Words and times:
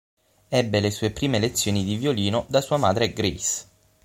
Ebbe 0.49 0.79
le 0.79 0.89
sue 0.89 1.11
prime 1.11 1.37
lezioni 1.37 1.83
di 1.83 1.95
violino 1.95 2.45
da 2.49 2.59
sua 2.61 2.77
madre 2.77 3.13
Grace. 3.13 3.67